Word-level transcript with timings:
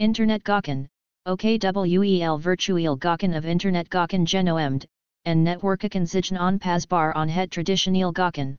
Internet 0.00 0.42
Gawken, 0.42 0.88
OKWEL 1.26 2.38
virtueel 2.40 2.96
Gawken 2.96 3.34
of 3.34 3.44
Internet 3.44 3.90
Gawken 3.90 4.24
genoemd, 4.24 4.86
en 5.26 5.44
netwerken 5.44 6.06
zich 6.06 6.30
onpasbar 6.30 7.14
on 7.14 7.28
het 7.28 7.50
traditioneel 7.50 8.10
Gawken. 8.10 8.56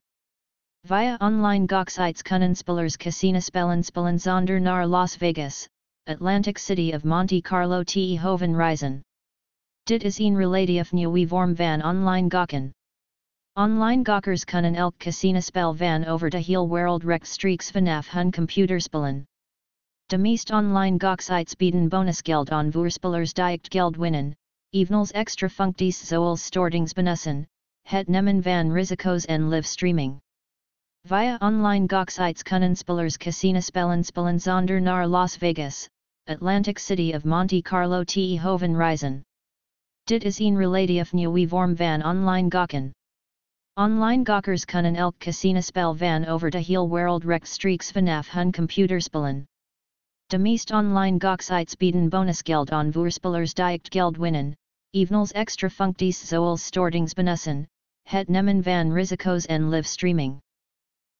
Via 0.84 1.16
online 1.20 1.66
gawksites 1.66 2.22
kunnen 2.22 2.54
spelers 2.54 2.96
casino 2.96 3.40
spellen 3.40 3.82
spellen 3.82 4.20
zonder 4.20 4.60
naar 4.60 4.86
Las 4.86 5.16
Vegas, 5.16 5.68
Atlantic 6.06 6.58
City 6.58 6.92
of 6.94 7.02
Monte 7.02 7.40
Carlo 7.40 7.82
te 7.82 8.16
Hoven 8.16 8.54
Reizen. 8.54 9.02
Dit 9.86 10.04
is 10.04 10.20
een 10.20 10.36
relatief 10.36 10.92
nieuwe 10.92 11.26
vorm 11.26 11.56
van 11.56 11.82
online 11.82 12.30
Gawken. 12.30 12.70
Online 13.58 14.04
gawkers 14.04 14.44
kunnen 14.44 14.76
elk 14.76 14.96
casino 14.98 15.40
spel 15.40 15.74
van 15.74 16.04
over 16.04 16.30
de 16.30 16.38
heel 16.38 16.68
wereld 16.68 17.02
rechtstreeks 17.02 17.70
vanaf 17.70 18.10
hun 18.10 18.30
computerspellen. 18.30 19.26
De 20.12 20.18
meest 20.18 20.50
online 20.50 20.98
gawksites 20.98 21.56
bieden 21.56 21.88
bonusgeld 21.88 22.50
aan 22.50 22.70
voorspellers 22.72 23.32
die 23.32 23.58
geld 23.62 23.96
winnen, 23.96 24.34
evenals 24.70 25.10
extra 25.10 25.48
functies 25.48 26.06
zoals 26.06 26.44
stortingsbonussen, 26.44 27.46
het 27.82 28.08
nemen 28.08 28.42
van 28.42 28.72
risico's 28.72 29.24
en 29.24 29.48
live 29.48 29.66
streaming. 29.66 30.20
Via 31.06 31.38
online 31.40 31.86
gawksites 31.86 32.42
kunnen 32.42 32.76
spelers 32.76 33.16
casino 33.16 33.60
spellen 33.60 34.40
zonder 34.40 34.80
naar 34.80 35.06
Las 35.06 35.36
Vegas, 35.36 35.88
Atlantic 36.24 36.78
City 36.78 37.14
of 37.14 37.24
Monte 37.24 37.62
Carlo 37.62 38.04
te 38.04 38.38
Hoven 38.40 38.76
Reizen. 38.76 39.22
Dit 40.04 40.24
is 40.24 40.38
een 40.38 40.56
relatief 40.56 41.12
nieuwe 41.12 41.48
vorm 41.48 41.76
van 41.76 42.04
online 42.04 42.50
gokken. 42.50 42.92
Online 43.80 44.24
gawkers 44.24 44.64
kunnen 44.64 44.94
elk 44.94 45.18
casinospel 45.18 45.96
van 45.96 46.26
over 46.26 46.50
de 46.50 46.58
heel 46.58 46.90
wereld 46.90 47.24
rechtstreeks 47.24 47.90
vanaf 47.90 48.30
hun 48.30 48.52
computerspellen. 48.52 49.46
De 50.32 50.38
meest 50.38 50.70
online 50.70 51.18
gawksites 51.18 51.76
bieden 51.76 52.08
bonusgeld 52.08 52.70
aan 52.70 52.92
voorspellers 52.92 53.52
die 53.54 53.80
geld 53.82 54.16
winnen, 54.16 54.54
evenals 54.90 55.32
extra 55.32 55.68
functies 55.68 56.28
zoals 56.28 56.64
stortingsbonussen, 56.64 57.66
het 58.08 58.28
nemen 58.28 58.62
van 58.62 58.92
risico's 58.92 59.46
en 59.46 59.68
live 59.68 59.88
streaming. 59.88 60.40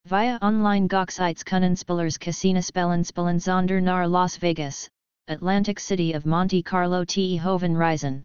Via 0.09 0.39
online 0.41 0.89
gawksites 0.89 1.43
kunnen 1.43 1.77
spelers 1.77 2.19
casinospellen 2.19 3.05
spellen 3.05 3.41
zonder 3.41 3.83
naar 3.83 4.09
Las 4.09 4.37
Vegas, 4.37 4.89
Atlantic 5.25 5.79
City 5.79 6.15
of 6.15 6.25
Monte 6.25 6.63
Carlo 6.63 7.05
te 7.05 7.41
Hoven 7.43 7.77
Reizen. 7.77 8.23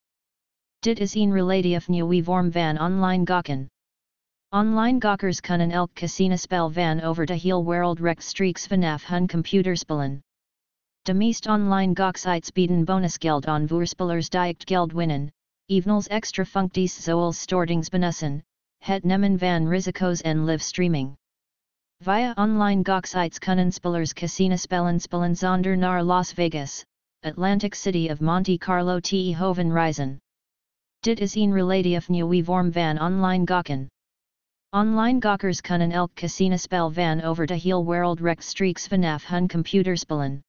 Dit 0.80 1.00
is 1.00 1.16
een 1.16 1.34
relatief 1.34 1.88
nieuwe 1.88 2.24
vorm 2.24 2.52
van 2.52 2.80
online 2.80 3.26
gokken. 3.26 3.68
Online 4.50 5.00
gawkers 5.00 5.40
kunnen 5.42 5.72
elk 5.72 5.94
casinospel 5.94 6.72
van 6.72 7.02
over 7.02 7.26
de 7.26 7.34
heel 7.34 7.66
wereld 7.66 8.00
rechtstreeks 8.00 8.68
vanaf 8.68 9.08
hun 9.08 9.28
computerspellen. 9.28 10.22
De 11.08 11.14
meest 11.14 11.48
online 11.48 11.94
bieden 12.54 12.86
bonusgeld 12.86 13.46
aan 13.46 13.68
voorspellers 13.68 14.30
die 14.30 14.56
geld 14.58 14.92
winnen, 14.92 15.32
evenals 15.66 16.08
extra 16.08 16.46
functies 16.46 17.04
zoals 17.04 17.40
stortingsbonussen, 17.40 18.44
het 18.84 19.04
nemen 19.04 19.40
van 19.40 19.68
risico's 19.68 20.22
en 20.22 20.46
live 20.46 20.64
streaming. 20.64 21.16
Via 22.04 22.34
online 22.36 22.84
gawksites 22.84 23.40
kunnen 23.40 23.72
spelers 23.72 24.14
casinospellen 24.14 25.00
spellen 25.00 25.36
zonder 25.36 25.78
naar 25.78 26.04
Las 26.04 26.34
Vegas, 26.34 26.86
Atlantic 27.22 27.74
City 27.74 28.10
of 28.12 28.20
Monte 28.20 28.58
Carlo 28.58 29.00
te 29.00 29.36
Hoven 29.38 29.72
Reizen. 29.72 30.20
Dit 31.00 31.20
is 31.20 31.36
een 31.36 31.54
relatief 31.54 32.10
nieuwe 32.10 32.44
vorm 32.44 32.72
van 32.72 33.00
online 33.02 33.46
gokken. 33.46 33.88
Online 34.76 35.22
gawkers 35.22 35.62
kunnen 35.62 35.92
elk 35.92 36.14
casinospel 36.14 36.92
van 36.92 37.22
over 37.22 37.46
de 37.46 37.56
heel 37.56 37.86
wereld 37.86 38.20
rechtstreeks 38.20 38.88
vanaf 38.88 39.28
hun 39.28 39.48
computerspellen. 39.48 40.42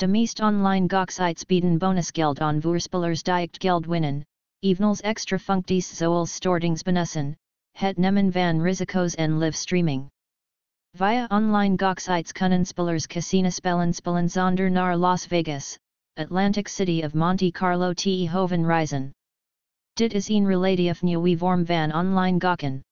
De 0.00 0.06
meest 0.06 0.40
online 0.40 0.88
gawksites 0.88 1.44
bieden 1.44 1.78
bonusgeld 1.78 2.40
aan 2.40 2.60
voorspellers 2.60 3.22
die 3.22 3.48
geld 3.52 3.86
winnen, 3.86 4.24
evenals 4.60 5.00
extra 5.00 5.38
functies 5.38 5.96
zoals 5.96 6.34
stortingsbonussen, 6.34 7.36
het 7.76 7.98
nemen 7.98 8.32
van 8.32 8.62
risico's 8.62 9.14
en 9.14 9.38
live 9.38 9.56
streaming. 9.56 10.08
Via 10.96 11.26
online 11.28 11.76
gawksites 11.76 12.32
kunnen 12.32 12.64
spelers 12.64 13.06
casinospellen 13.06 13.92
spellen 13.92 14.28
zonder 14.28 14.70
naar 14.70 14.96
Las 14.96 15.26
Vegas, 15.26 15.78
Atlantic 16.14 16.68
City 16.68 17.02
of 17.04 17.14
Monte 17.14 17.50
Carlo 17.50 17.92
te 17.92 18.28
Hoven 18.30 18.66
Reizen. 18.66 19.12
Dit 19.92 20.12
is 20.12 20.28
een 20.28 20.46
relatief 20.46 21.02
nieuwe 21.02 21.36
vorm 21.38 21.66
van 21.66 21.94
online 21.94 22.38
gawken. 22.38 22.82